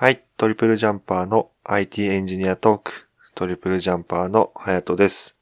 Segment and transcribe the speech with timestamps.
[0.00, 5.36] はい、トリプルジャンパーの IT エンジニアトーク、トリプルジャンパーのハヤトです。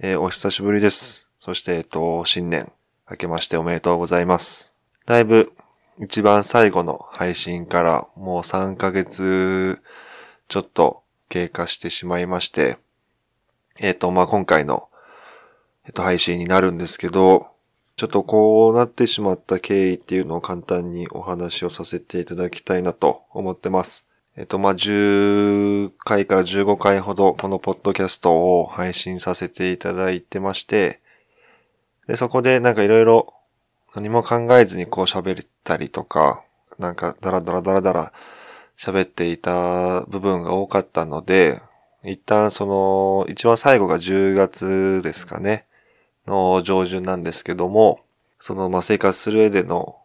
[0.00, 1.28] えーお久しぶりです。
[1.38, 2.72] そして、えっと、新年、
[3.08, 4.74] 明けましておめでとうございます。
[5.06, 5.52] だいぶ、
[6.00, 9.80] 一番最後の配信からもう3ヶ月
[10.48, 12.78] ちょっと経過してしまいまして、
[13.78, 14.88] えっと、まあ、今回の、
[15.86, 17.46] えっと、配信になるんですけど、
[17.96, 24.06] ちょっとこうなってしまった経緯っていうのを簡単にお話をさせていただきたいなと思ってます。
[24.36, 31.00] えっと、まあ、10回から15回ほどこのポッドキャストを配信させていただいてまして、
[32.08, 33.32] で、そこでなんかいろいろ
[33.94, 36.42] 何も考えずにこう喋ったりとか、
[36.80, 38.12] なんかダラダラダラダラ
[38.76, 41.62] 喋っていた部分が多かったので、
[42.02, 45.66] 一旦その、一番最後が10月ですかね。
[46.26, 48.00] の上旬なんですけども、
[48.40, 49.96] その、ま、生活する上での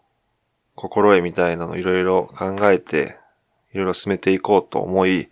[0.76, 3.18] 心得みたいなのをいろいろ考えて、
[3.74, 5.30] いろいろ進めていこうと思い、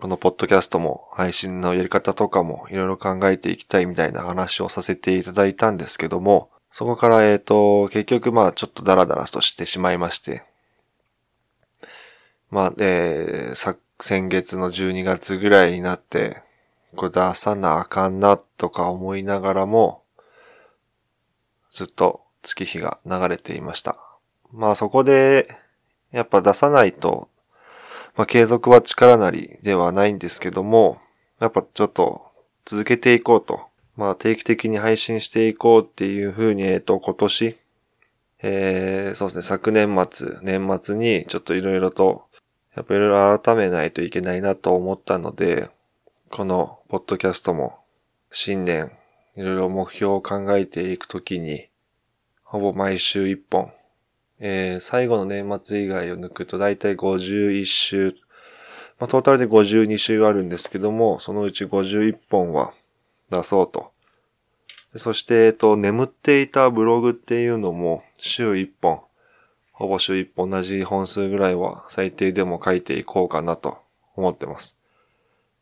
[0.00, 10.44] このポッドキャストも配信のやり方とかもいろいろ考えていきたいみたいな話をさせていただいたんですけども、そこから、えっ、と、結局まあちょっとダラダラとしてしまいまして、
[12.50, 16.42] まあ、えー、先月の12月ぐらいになって、
[16.96, 20.02] これ出さなあかんなとか思いながらも、
[21.70, 23.96] ずっと月日が流れていました。
[24.52, 25.54] まあそこで、
[26.12, 27.28] やっぱ出さないと、
[28.16, 30.98] まあ継続は力なりではないんですけども、
[31.40, 32.22] やっぱちょっと
[32.64, 33.60] 続けていこうと。
[33.96, 37.58] まあ定期的に配信していこうっていうふうに、えっと今年、
[38.40, 42.24] えー、そうですね、昨年末、年末にちょっといろいろと、
[42.76, 45.68] やっぱいろいろ改めないといけないなと思ったので、
[46.30, 47.78] このポッドキャストも
[48.30, 48.92] 新年
[49.38, 51.68] いろいろ目標を考えていくときに、
[52.42, 53.70] ほぼ毎週1本、
[54.40, 58.16] えー、最後の年末以外を抜くとだいたい51週、
[58.98, 62.74] まあ、トータルで52週あるんですけども、そのうち51本は
[63.30, 63.92] 出そうと。
[64.96, 69.02] そして、えっと、眠っていたブログっていうのも週1本、
[69.70, 73.78] ほぼ週1本同じ本数ぐらいは最低でも書いていこうかなと
[74.16, 74.77] 思ってます。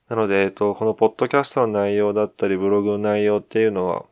[0.09, 4.05] なので、えっと、このポッドキャストの内容だったり、ブログの内容っていうのは、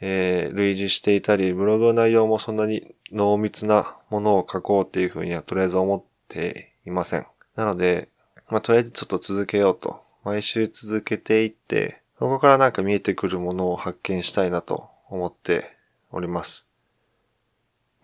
[0.00, 7.26] えー、類似していたり、ブログの内容もそんなに濃密なものを書こうっていうふうにはとりあえず思っていません。
[7.56, 8.08] なので、
[8.50, 10.02] まあ、とりあえずちょっと続けようと。
[10.24, 15.76] 毎週続けていって、そこからなんか見えてくるものを発見したいなと思って
[16.12, 16.68] おります。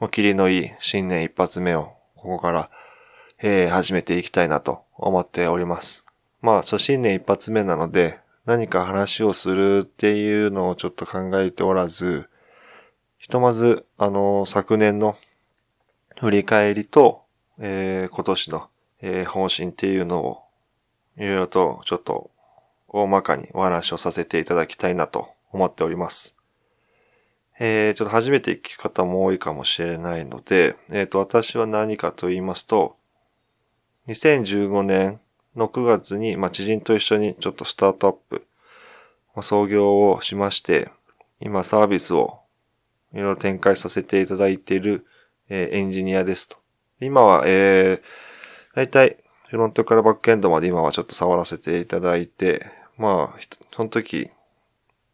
[0.00, 2.70] もう霧のいい新年一発目を、ここから、
[3.40, 6.07] えー、始めていきたいなと思っております。
[6.40, 12.28] まあ、そう新年一発目なので、何か話をするっていうのをちょっと考えておらず、
[13.18, 15.16] ひとまず、あの、昨年の
[16.18, 17.22] 振り返りと、
[17.58, 18.68] えー今年の、
[19.02, 20.42] えー方針っていうのを、
[21.16, 22.30] いろいろとちょっと
[22.86, 26.36] 大まかにお話をさせていただきたいなと思っております。
[27.58, 32.96] えー、ちょっと初めて聞く方も多いかもしれないので、えっ、と、私は何かと言いますと、
[34.06, 35.20] 2015年
[35.58, 38.46] の9月に、まあ、知人と一緒にちょっとスタートアップ、
[39.34, 40.90] まあ、創業をしまして、
[41.40, 42.40] 今サービスを
[43.12, 45.06] いろいろ展開させていただいている、
[45.50, 46.56] えーエンジニアですと。
[47.00, 49.16] 今は、えー、だいたい
[49.48, 52.66] フロントからバックエンドまで今はちょっと触らせていただいて、
[52.96, 53.38] まあ、
[53.74, 54.30] その時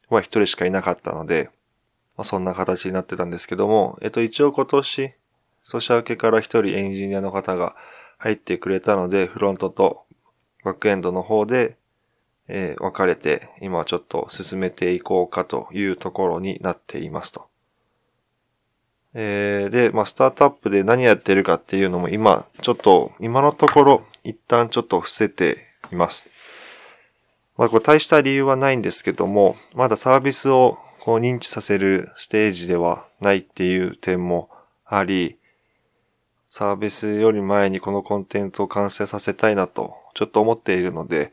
[0.08, 1.50] は一人しかいなかったので、
[2.16, 5.14] まあ、そんな形になってたんですけども、えっと、一応今年、
[5.70, 7.76] 年明けから一人エンジニアの方が
[8.18, 10.03] 入ってくれたので、フロントと
[10.64, 11.76] バックエンドの方で、
[12.48, 17.46] えー分かれて、今ちょっと進めていこうかというところになっていますと。
[19.14, 25.58] えーで、まあ、スタートアップで何やってるかっていうのも今、ちょっと、今のところ、一旦ちょっと伏せて
[25.92, 26.28] います。
[27.56, 34.50] まあ、これ大した理由はないんですけども、まだサービスをこう認知させるステージではないっていう点も
[34.84, 35.38] あり、
[36.56, 41.32] サービスより前にこのコンテンツを完成させたいなと、ちょっと思っているので、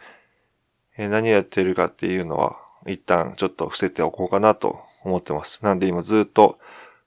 [0.98, 2.56] え何をやってるかっていうのは、
[2.88, 5.60] 一旦ちょっと伏せておこうかなと思ってます。
[5.62, 6.58] なんで今ずっと、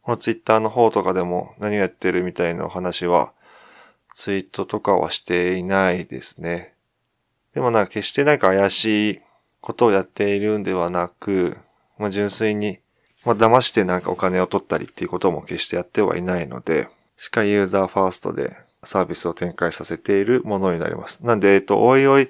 [0.02, 3.32] このツイッターの方とかでも何をやってるみたいなお話は、
[4.14, 6.75] ツイートとかはしていないですね。
[7.52, 9.20] でもなんか決してなんか怪しい
[9.61, 11.58] ことをやっているんではなく、
[11.99, 12.78] まあ純粋に、
[13.25, 16.88] まあ騙してなんかお金を取ったりっていうことも決してやってはいないので、
[17.25, 18.55] しっかりユーザーファーストで
[18.85, 21.25] サービスを展開させているものになります。
[21.25, 22.29] なんで、えっと、おいおい、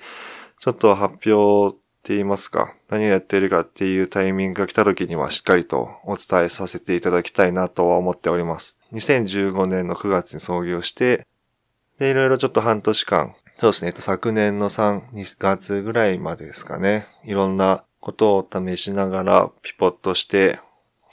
[0.60, 8.78] ちょっと発表って言いますか、何をやっているかっていうタイミングが来た時にはしっかりとお伝えさせていただきたいなとは思っております。
[8.92, 11.26] 2015年の9月に創業して、
[11.98, 17.08] で、いろいろちょっと半年間そうですね、昨年の3、2月ぐらいまでですかね。
[17.24, 20.60] いろんなことを試しながらピポットして、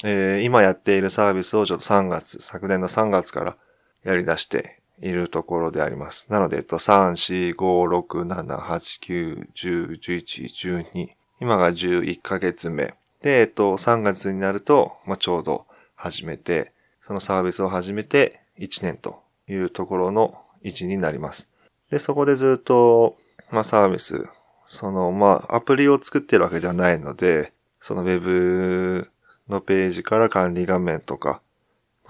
[0.04, 3.58] えー、今やっているサービスをちょっと3月、昨年の3月から
[4.04, 6.28] やり出しているところであります。
[6.30, 11.10] なので、えっと、3、4、5、6、7、8、9、10、11、12。
[11.40, 12.94] 今が11ヶ月目。
[13.22, 15.66] で、えっと、3月になると、まあ、ちょうど
[15.96, 21.48] 始めて、そのサービスを始めて1年というところの位置になります。
[21.90, 23.18] で、そこでずっと、
[23.50, 24.28] まあ、サービス、
[24.66, 29.10] その、まあ、アプリを作ってるわけじゃないので、その Web
[29.50, 31.42] のページから管理画面とか、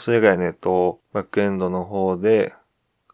[0.01, 2.55] それ以外ね、えっと、バックエンドの方で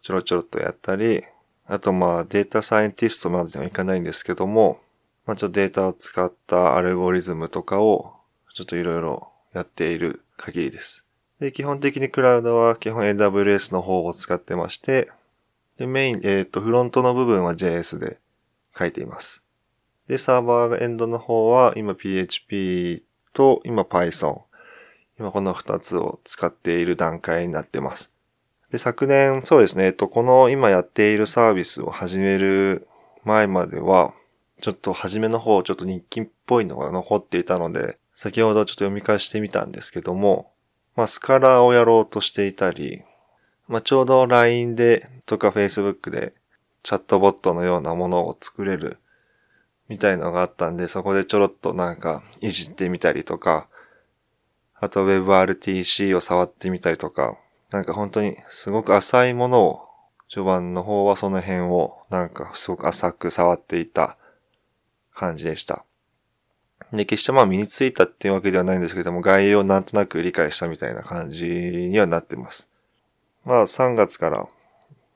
[0.02, 1.22] ちょろちょろっとやったり、
[1.66, 4.80] あとまあデータサイエンティストまでにはいかないんですけども、
[5.26, 8.14] まあちょっとデータを使ったアルゴリズムとかを
[8.54, 11.06] ちょっといろいろやっている限りです。
[11.42, 15.12] で、基本的にクラウドは基本 AWS の方を使ってまして、
[15.76, 18.18] で、メイン、えっ、ー、と、フロントの部分は JS で
[18.80, 19.44] 書いています。
[20.08, 23.04] で、サーバーエンドの方は今 PHP
[23.34, 24.47] と今 Python。
[25.20, 28.12] 今この2つを使っている段階になってます。
[28.72, 32.88] で、昨年、そうですね、えっと、この今やっているサービスを始める
[33.24, 34.14] 前までは、
[34.62, 40.52] ちょっと初めの方、ちょっと日記っぽいのが残っていたので、先ほどちょっと読み返してみたんですけども、
[40.96, 43.04] まあ、スカラーをやろうとしていたり、
[43.68, 46.34] まあ、ちょうど LINE でとか Facebook で
[46.84, 48.98] チャットボットのようなものを作れる
[49.90, 53.68] みたいのがあったんで、そこでちょろっとなんかいじってみたりとか、
[54.80, 57.38] あと WebRTC を触ってみたりとか、
[57.72, 59.82] なんか本当にすごく浅いものを、
[60.30, 64.18] 序盤の方はその辺をなんかすごく浅く触っていた
[65.14, 65.86] 感じでした。
[66.92, 72.70] で、決してまあ身についたっていうわけではないんですけども、概要をなんとなく理解したみたいな感じにはなってます。
[73.46, 74.48] まあ3月から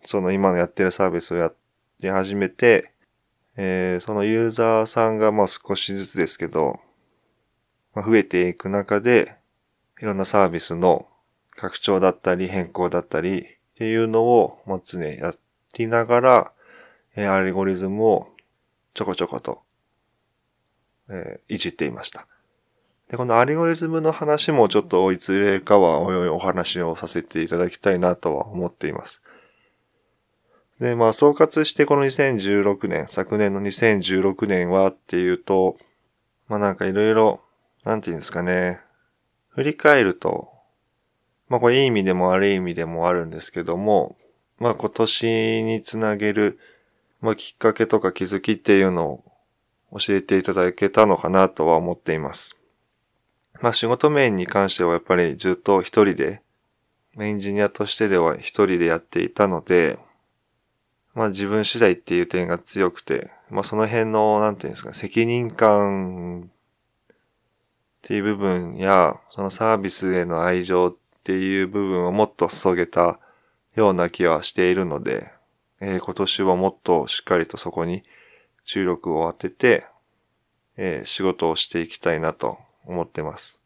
[0.06, 1.52] その今のやってるサービスをや
[2.00, 2.92] り始めて、
[3.58, 6.80] えー、そのユーザーさんがまあ少しずつですけど、
[7.94, 9.36] まあ、増えていく中で、
[10.02, 11.08] いろんなサービスの
[11.56, 13.46] 拡張だったり変更だったりっ
[13.78, 15.34] ていうのを、まあ、常にや
[15.78, 16.52] りながら、
[17.16, 18.28] え、アルゴリズムを
[18.94, 19.62] ちょこちょこと、
[21.10, 22.26] え、いじっていました。
[23.10, 29.22] で、このアルゴリズムの話もちょっといずれかはおいおいお話をさせていただきたいなとは思っています。
[30.80, 35.78] で、まあ総括してこの2016年、昨年の2016年はっていうと、
[36.48, 37.42] まあなんかいろいろ、
[37.84, 38.80] なんていうんですかね、
[39.52, 40.50] 振り返ると、
[41.50, 44.18] まあこれいい意味でも悪い意味でもあるんですけども、
[44.60, 46.58] まあ今年につなげる、
[47.20, 49.24] まあきっかけとか気づきっていうの
[49.92, 52.56] を教えていただけたのかなとは思っています。
[53.62, 56.42] まあ仕事面に関してはやっぱりずっと一人で、
[57.20, 60.00] エンジニアとしてでは一人でやっていたので、
[61.14, 66.50] まあ自分次第っていう点が強くて、まあその辺の、なんていうんですか、責任感
[68.02, 73.20] っていう部分や、そのサービスへの愛情っていう部分をもっと注げた
[73.76, 75.32] ような気はしているので、
[75.80, 78.04] えー、今年はもっとしっかりとそこに
[78.64, 79.86] 注力を当てて、
[80.78, 83.62] えー、仕事をしていきたいなと思ってます。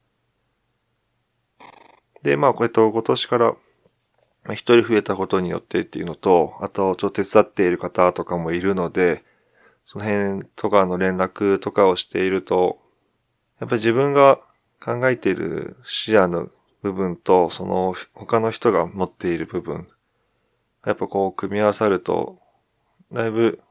[2.22, 3.56] で、まあ、これと今年から
[4.52, 9.24] 一人増えたことによってっていうのと、あと、ちょっと手伝っている方とかもいるので、
[9.86, 12.80] その辺とかの連絡とかをしていると、
[13.60, 14.40] やっぱり自分が
[14.84, 16.50] 考えている視野の
[16.82, 19.88] 部分と、その他の人が持っている部分、
[20.86, 22.38] やっぱこう組み合わさると、
[23.12, 23.62] だいぶ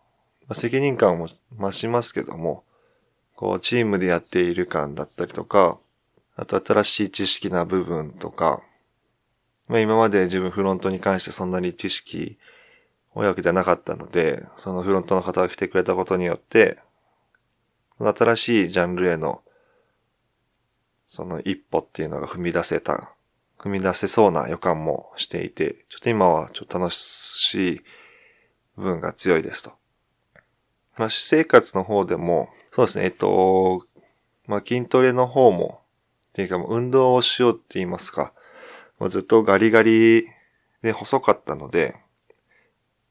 [0.52, 2.64] 責任感も増しますけども、
[3.36, 5.78] こうチームでやっている感だったりとか、
[6.36, 8.62] あと新しい知識な部分とか、
[9.68, 12.38] まあ今まで自分フロントに関してそんなに知識
[13.14, 16.78] 多いわけじゃなかったので、そのフロントの方が来てくれたことによって、
[18.00, 19.43] 新しいジャンルへの
[21.06, 23.14] その一歩っていうのが踏み出せた、
[23.58, 27.80] 踏み出せそうな予感もしていて、ちょっと今はちょっと楽しい
[28.76, 29.73] 部分が強いですと。
[30.96, 33.87] まあ、私生活の方でも、そうですね、えっと、
[34.46, 35.80] まあ、筋トレの方も、
[36.28, 38.32] っていうかもう運動をしようって言いますか、
[38.99, 40.26] まあ、ずっとガリガリ
[40.82, 41.96] で細かったので、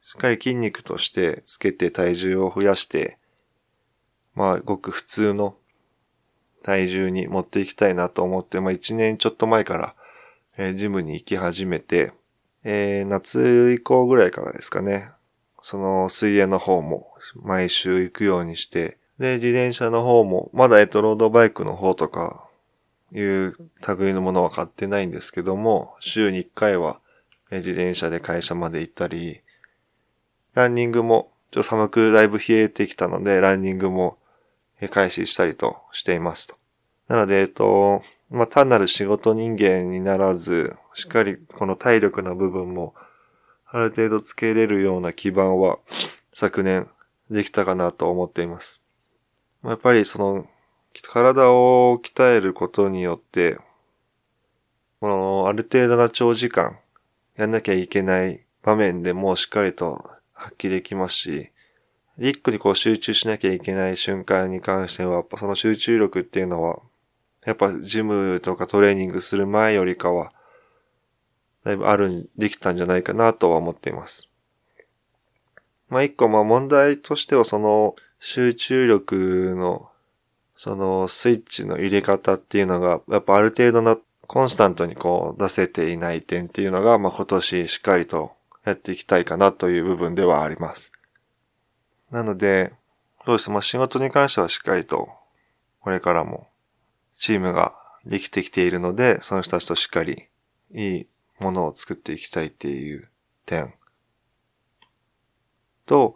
[0.01, 3.17] しっかり筋肉としてつけて体重を増やして、
[4.35, 5.55] まあ、ごく普通の
[6.63, 9.95] 体重に持っていきたいなと思って、まあ一年ちょっと前から、
[10.57, 12.13] えー、ジムに行き始めて、
[12.63, 15.09] えー、夏以降ぐらいからですかね、
[15.61, 22.49] その水泳の方も毎週行くようにして、で、自転車の方も、まだえっと、ロードバイクの方とか、
[23.15, 23.53] いう
[23.99, 26.99] 類のものは買ってないんですけども、週に1回は
[27.53, 29.41] え自転車で会社まで行ったり、
[30.55, 34.17] ランニングもちょっと寒くだいぶ冷えてきたので、ランニングも
[34.89, 36.55] 開始したりとしていますと。
[37.07, 42.95] なので、えっと、まあ、単なる仕事人間にならず、しっかりこの体力の部分も、
[43.65, 45.79] ある程度つけれるような基盤は、
[46.33, 46.89] 昨年
[47.29, 48.81] できたかなと思っています。
[49.61, 50.47] まやっぱりその、
[51.01, 53.57] 体を鍛えることによって、
[54.99, 56.79] この、ある程度な長時間、
[57.35, 61.51] やんなきゃいけない場面でもしっかりと発揮できますし、
[62.19, 66.79] 一個にこう集中しなきゃいけない瞬間に関しては、その集中力っていうのは、
[67.45, 70.31] やっぱジムとかトレーニングする前よりかは、
[71.63, 74.27] だいぶある、できたんじゃないかなとは思っています。
[75.89, 79.89] まあ一個まあ問題としてはその集中力の
[80.55, 88.31] そのスイッチの入れ方っていうのが、やっぱある程度のコンスタントにこう出せていない点っていうのが、まあ今年しっかりと
[88.65, 90.91] やっていきたいかなという部分ではあります。
[92.13, 92.71] なので、
[93.25, 93.49] そうです。
[93.49, 95.09] ま仕事に関してはしっかりと、
[95.79, 96.47] これからも
[97.17, 97.73] チームが
[98.05, 100.27] できてきているので、その人たちとしっかり
[100.75, 101.07] いい
[101.39, 103.09] ものを作っていきたいっていう
[103.47, 103.73] 点。
[105.87, 106.15] と、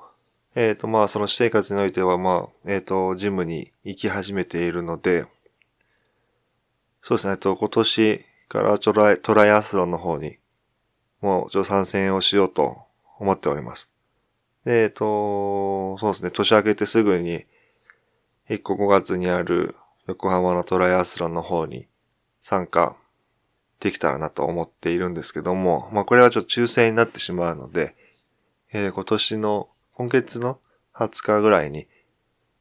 [0.53, 5.25] えっ、ー、と、まあ、その私生活においては、まあ、えっ、ー、と、ジムに行き始めているので、
[7.01, 10.37] そうですね、えっと、今年からトライ、トライアスロンの方に、
[11.21, 12.83] もう、ちょ参戦をしようと
[13.17, 13.96] 思っております。
[14.67, 17.45] で、えっと、そうですね、年明けてすぐに、
[18.49, 21.87] 1個5月にある横浜のトライアスロンの方に
[22.41, 22.97] 参加
[23.79, 27.95] できたらなと思っているんですけども、まあこれはちょっと抽選になってしまうので、
[28.73, 30.59] えー、今年の、今月の
[30.93, 31.87] 20日ぐらいに、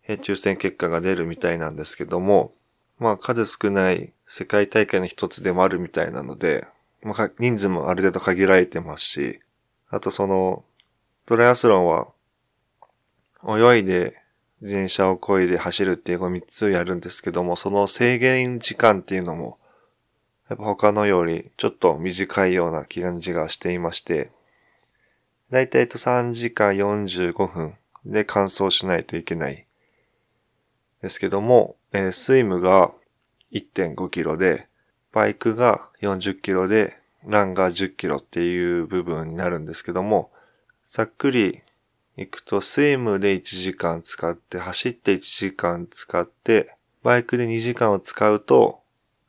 [0.07, 2.53] えー、抽選結果が出るみたいなんですけども、
[3.01, 6.69] まあ数少ない世界大会の一つでもあるみたいなので、
[7.03, 9.41] まあ人数もある程度限られてますし、
[9.91, 10.63] あとその、
[11.27, 12.09] トライアスロンは、
[13.45, 14.17] 泳いで
[14.61, 19.59] 自転車を漕いで走るっていうこの3つをやるんですけども、その制限時間っていうのも、
[20.49, 24.31] やっぱ他のよりちょっと短いような気感じがしていまして、
[25.51, 29.67] だいたいと3時間45分で完走しないといけない。
[31.03, 32.93] ですけども、えー、スイムが
[33.53, 34.69] 1.5キロで、
[35.13, 40.31] バイクが40キロで、ランが10キロっていう部分になるんですけども、
[40.89, 41.63] ざっくり
[42.17, 48.81] 行くと、スイムで1時間使って、走って1時間使って、バイクで2時間を使うと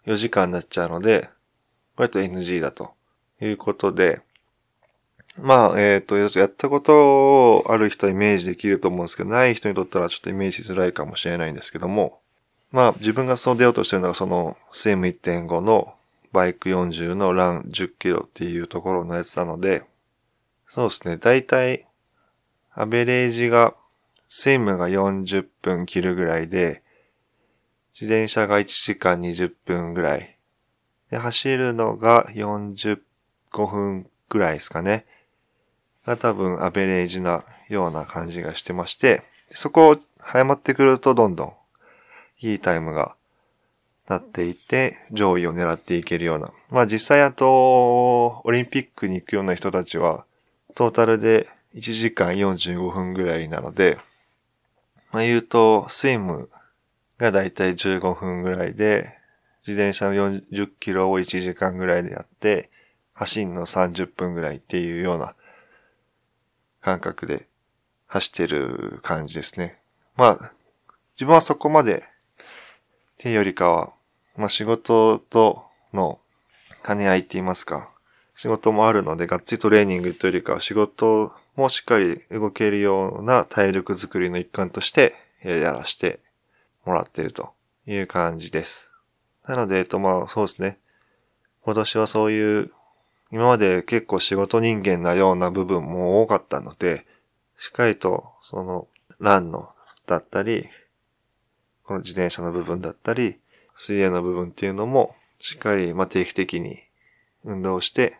[0.05, 1.29] 4時間になっちゃうので、
[1.95, 2.93] これと NG だと
[3.41, 4.21] いうことで、
[5.41, 12.19] まあ、えっ、ー、と、やったことをある人はイメージできると思うんですけど、ない人にとったらちょっとイメージしづらいかもしれないんですけども、
[12.71, 15.95] まあ、自分がそう出ようとしてるのが、その、スイム1.5の
[16.31, 19.83] バイク40のラン10キロっていうところのやつなので、
[20.77, 21.87] そうですね、だいたい
[22.71, 23.73] アベレージが、
[24.29, 26.83] スイムが40分切るぐらいで、
[27.99, 30.37] 自転車が1時間20分ぐらい。
[31.09, 32.99] で、走るのが45
[33.65, 35.07] 分ぐらいですかね。
[36.05, 41.53] が多分アベレージなような感じがしてまして、そこを早まってくるとどんどん
[42.39, 43.15] いいタイムが
[44.07, 46.51] なっていて、上位を狙っていけるような。
[46.69, 50.26] まあ実際あと、オリンピックに行くような人たちは、
[50.77, 53.97] トータルで1時間45分ぐらいなので、
[55.11, 56.51] まあ言うと、スイム
[57.17, 59.17] がだいたい15分ぐらいで、
[59.65, 62.69] 自転車の40キロを1時間ぐらいでやって、
[63.15, 65.33] 走るの30分ぐらいっていうような
[66.79, 67.47] 感覚で
[68.05, 69.79] 走ってる感じですね。
[70.15, 70.51] まあ、
[71.15, 72.03] 自分はそこまでっ
[73.17, 73.93] ていうよりかは、
[74.35, 76.19] まあ仕事との
[76.85, 77.89] 兼ね合いって言いますか、
[78.37, 86.19] 仕事もあるので、がっつりトレーニングというよりかは仕事もしっかり動けるような体力づくりの一環としてやらして
[86.85, 87.49] もらっていると
[87.87, 88.91] いう感じです。
[89.47, 90.77] なので、えっとまあそうですね。
[91.63, 92.71] 今年はそういう
[93.31, 97.07] 今まで結構仕事人間なような部分も多かったので、
[97.57, 98.87] しっかりとその
[99.19, 99.69] ランの
[100.05, 100.69] だったり、
[101.83, 103.39] この自転車の部分だったり、
[103.75, 106.83] 水泳の部分っていうのもしっかりまあ定期的に
[107.43, 108.19] 運動して、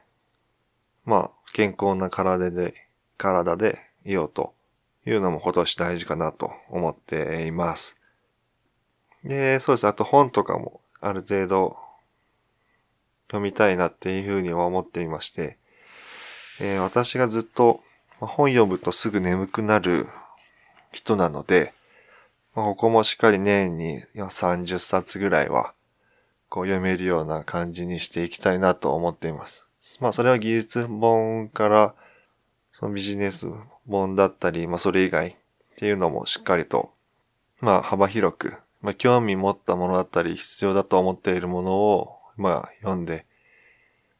[1.08, 2.74] まあ健康な体で
[3.18, 4.54] 体でいようと
[5.06, 7.98] いうのも今年大事かなと思っています。
[9.24, 9.88] で、そうです。
[9.88, 11.78] あと本とかもある程度
[13.28, 15.58] 読みたいなっていうふうには思っていまして、
[16.60, 17.82] えー、私がずっと
[18.20, 20.08] 本読むとすぐ眠くなる
[20.92, 21.74] 人なので、
[22.54, 25.74] まあ、ここもしっかり年に30冊ぐらいは
[26.50, 29.67] こう読めるような感じにしていきたいなと思っています。
[30.00, 31.96] まあそれは技術本から
[32.74, 33.48] そのビジネス
[33.88, 35.36] 本だったり、まあそれ以外っ
[35.78, 36.92] ていうのもしっかりと、
[37.60, 43.26] まあ幅広く、まあ興味持ったものだったり必要だと思っているものを、まあ読んで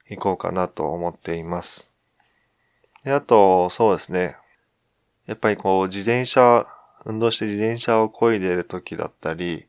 [0.10, 1.94] いこうかなと思っています。
[3.04, 4.38] で、あと、そうですね。
[5.28, 6.68] やっぱりこう自転車、
[7.06, 9.68] 運動して自転車を漕いでいる時だったり、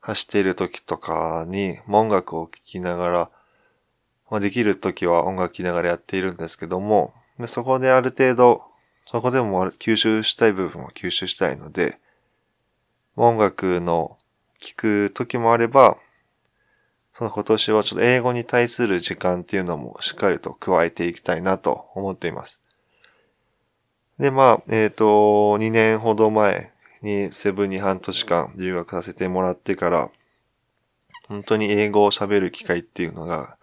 [0.00, 3.30] 走っている時とかに音楽を聴きながら、
[4.30, 8.62] まあ、できる時は音楽聴きながらやっているんですけども、でそこである程度、
[9.06, 11.98] そこでも吸収したい部分を吸収したいので、
[13.14, 14.18] 音楽の
[14.58, 15.96] 聴く時もあれば、
[17.14, 22.60] その今年はちょっと英語に対する時間っていうのもしっかりと加えていきたいなと思っています。
[24.18, 25.04] で、まあ、えっ、ー、と、
[25.58, 30.10] 2年ほど前にセブンに半年間留学させてもらってから、
[31.28, 33.56] 本当に英語を喋る機会っていうのが、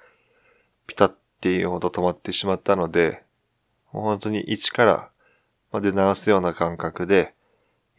[0.88, 3.24] ピタッっていうほど止まってしまったので、
[3.92, 5.10] もう本当に一から
[5.72, 7.34] まで直すような感覚で、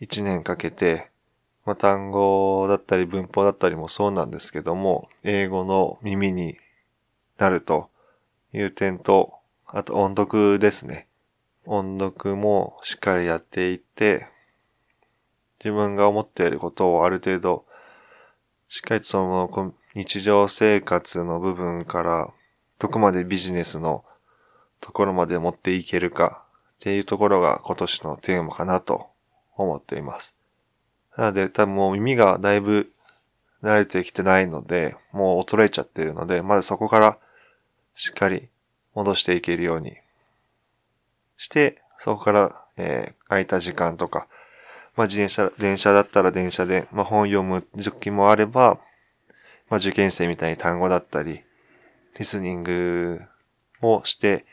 [0.01, 1.11] 一年かけて、
[1.65, 6.59] まあ、単語だったり文法だったりもそうなんですけども、英語の耳に
[7.39, 7.89] なると
[8.53, 9.35] いう点と、
[9.67, 11.09] あと音読ですね。
[11.67, 14.29] 音読もしっかりやっていって、
[15.59, 17.65] 自分が思っていることをある程度、
[18.69, 22.31] しっかりとその日常生活の部分から、
[22.79, 24.05] どこまでビジネスの
[24.81, 29.09] ところまで持っていけるかっていうところが今年のテーマかなと
[29.57, 30.37] 思っています。
[31.17, 32.91] なので多分もう耳がだいぶ
[33.63, 37.19] 慣れてきてないので、もう衰えちゃってるので、まずそこから
[37.95, 38.49] しっかり
[38.95, 39.97] 戻していけるように
[41.39, 44.27] して、そこから、えー、空いた時間とか、
[44.97, 48.79] まあ自転車、電車だったら電車で、まあ本読む時期もあれば、
[49.71, 51.44] まあ受験生みたいに単語だったり、
[52.19, 53.23] リスニング
[53.83, 54.47] をして、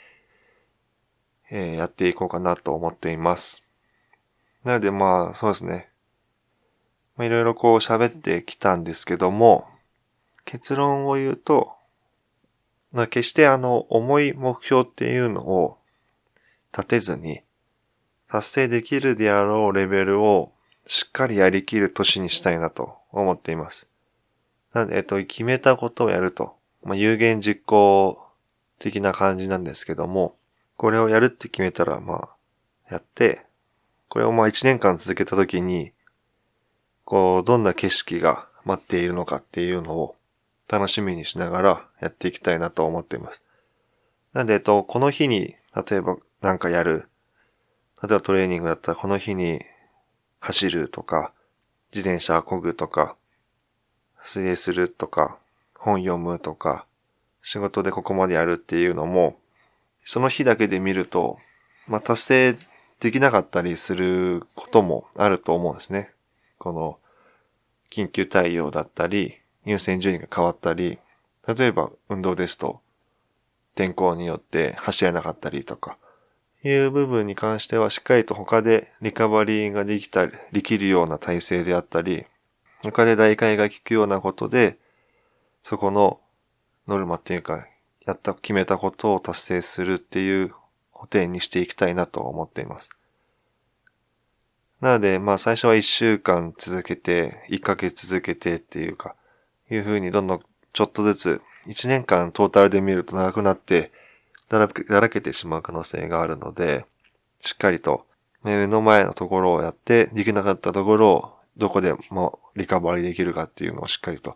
[1.49, 3.63] えー、やっていこうかなと思っています。
[4.63, 5.89] なのでまあ、そうですね。
[7.17, 9.67] まあいろいろこう喋ってきたんですけども、
[10.45, 11.73] 結論を言うと、
[12.91, 15.77] まあ、決してあの、重い目標っていうのを
[16.73, 17.41] 立てずに、
[18.27, 20.51] 達成できるであろうレベルを
[20.85, 23.87] しっかりやりきる年にしたいなと思っています。
[24.73, 28.19] なので、えっと、決めたことをやると、まあ、有言実行
[28.79, 30.35] 的な感じなんですけども、
[30.77, 32.29] これをやるって決めたら、まあ、
[32.89, 33.45] やって、
[34.09, 35.93] これをまあ一年間続けたときに、
[37.05, 40.15] こう、どんな景色が待っているのかっていうのを
[40.67, 43.43] 楽しみにしながらやっていきたいなと思っています。
[44.33, 47.09] なんで、えっと、この日に、例えばなんかやる。
[48.01, 49.61] 例えばトレーニングだったらこの日に
[50.39, 51.33] 走るとか、
[51.93, 53.15] 自転車漕ぐとか、
[54.23, 55.37] 水泳するとか、
[55.81, 56.85] 本読むとか、
[57.41, 59.39] 仕事でここまでやるっていうのも、
[60.03, 61.39] その日だけで見ると、
[61.87, 62.57] まあ、達成
[62.99, 66.11] できなかったりすることもあると思うんですね。
[66.59, 66.99] この、
[67.89, 70.99] 緊急対応だったり、優先順位が変わったり、
[71.47, 72.79] 例えば運動ですと、
[73.73, 75.97] 天候によって走れなかったりとか、
[76.63, 82.27] いう部分に関してはしっかりと他でリカバリーができたり、できるような体制であったり、
[82.83, 84.77] 他で代替が効くようなことで、
[85.63, 86.19] そこの
[86.87, 87.67] ノルマっていうか、
[88.05, 90.53] やった、決めたことを達成するっていう
[90.91, 92.89] 補填にしていきたいなと思っています。
[94.79, 99.15] なので、まあ最初は1週間続けて、1ヶ月続けてっていうか、
[99.69, 100.41] いう風にどんどん
[100.73, 103.91] ちょっとずつ、1年間トータルで見ると長くなって、
[104.49, 106.85] だらだらけてしまう可能性があるので、
[107.39, 108.05] しっかりと
[108.43, 114.35] 目の前のところをやって、できなかったところをどこでもリカバリーできるかっていうのをしっかりと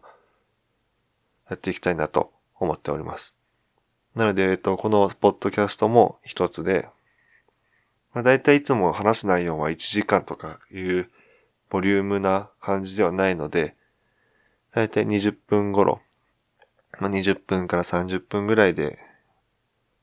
[1.50, 3.36] やっていきたいなと思っております。
[4.16, 6.88] なので、えっと、このポッドキャストも一つで、
[8.14, 11.10] まあ、大体いつも話す内容は1時間とかいう
[11.70, 13.76] ボリュームな感じではないので、
[14.74, 16.02] 大体20分頃、
[17.00, 19.00] まあ、20分から30分ぐらいで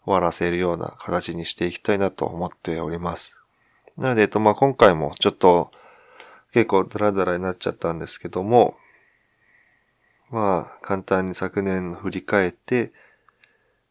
[0.05, 3.37] 終わらせるような形にしていきたいなと思っております。
[3.97, 5.71] なので、えっと、まあ、今回もちょっと
[6.53, 8.77] 結構ダラダラになっちゃったんですけども、
[10.33, 12.91] まあ、簡単に昨年振り返って、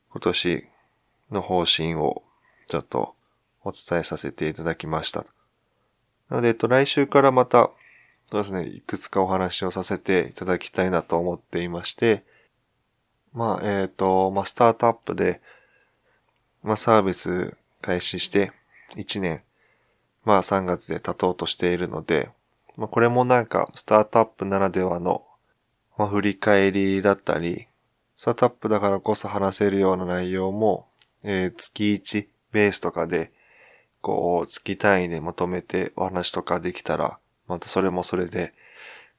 [0.10, 0.66] 今年
[1.30, 2.24] の方針を
[2.68, 3.16] ちょっと
[3.64, 5.24] お伝えさせていただきました。
[6.30, 7.70] なので、えっと、来週からまた、
[8.26, 12.24] そうですね、いくつかお話をさせていただきたいなと思っていまして、
[13.34, 15.42] まあ、えっ、ー、と、まあ、スタートアップで、
[16.64, 18.52] まあ、サービス開始して
[18.96, 19.44] 1年、
[20.26, 22.32] まあ、3月で経とうとしているので、
[22.78, 25.24] まあ、これもなんか、スタートアップならではの、
[26.02, 27.68] まあ、振り返りだったり、
[28.18, 30.88] スタートアップだからこそ話せるような内容も、
[31.22, 33.32] えー、月1ベースとかで
[34.02, 38.56] 個を月単位でまとめてお話とかできたら、またそれもそれで、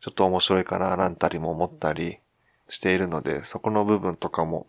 [0.00, 2.18] ちょっと面白いかな、なんたりも思ったり
[2.68, 4.66] しているので、そこの部分とかも、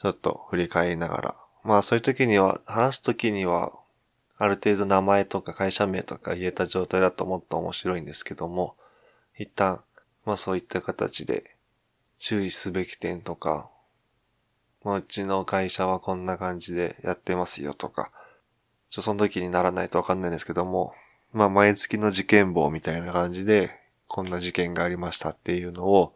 [0.00, 3.72] ちょっと振り返りながら、まあそういう時には、話す時には、
[4.38, 8.74] ある程度名前とか会社名とか言えた状態だともっと面白いんですけども、
[9.36, 9.82] 一旦、
[10.26, 11.56] まあそういった形で
[12.18, 13.70] 注意すべき点とか、
[14.84, 18.10] まあうちの会社はこんな感じでやってますよとか、
[18.90, 20.92] ちょ、その時にならないとわかんないんですけども、
[21.32, 23.70] まあ毎月の事件簿みたいな感じで、
[24.08, 26.14] こんな事件がありましたっていうのを、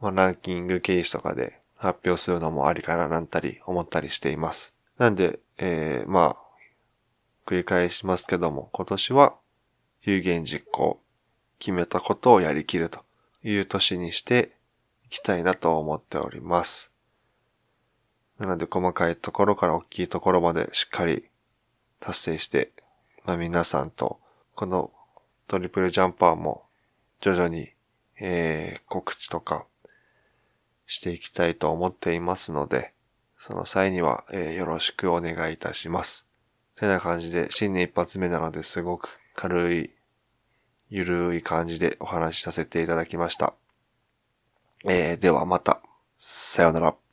[0.00, 4.74] まあランキング形式とかで発表するのもありかななんたり思ったりしています。
[4.98, 6.48] なんで、えー、まあ、
[7.46, 9.36] 繰り返しますけども、今年は
[10.02, 11.00] 有言実行、
[11.58, 13.00] 決めたことをやりきると
[13.42, 14.52] いう年にして
[15.06, 16.90] いきたいなと思っております。
[18.38, 21.24] なので細かいところから大きいところまでしっかり
[22.00, 22.70] 達成して、
[23.24, 24.18] まあ皆さんと
[24.54, 24.92] この
[25.48, 26.64] トリプルジャンパーも
[27.20, 27.72] 徐々に、
[28.20, 29.66] えー、告知とか
[30.86, 32.92] していきたいと思っていますので、
[33.38, 36.26] その際には、えー、よろしくお願いいたします。
[36.76, 39.90] てな感じで新年一発目なのですごく軽い、
[40.90, 43.54] ゆるい感じでお話しさせていただきました。
[44.84, 45.80] えー、ではまた、
[46.16, 47.07] さようなら。